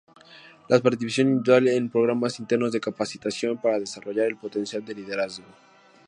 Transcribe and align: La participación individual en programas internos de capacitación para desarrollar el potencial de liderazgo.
La 0.67 0.79
participación 0.79 1.27
individual 1.27 1.67
en 1.67 1.87
programas 1.91 2.39
internos 2.39 2.71
de 2.71 2.81
capacitación 2.81 3.59
para 3.61 3.77
desarrollar 3.79 4.25
el 4.25 4.35
potencial 4.35 4.83
de 4.83 4.95
liderazgo. 4.95 5.45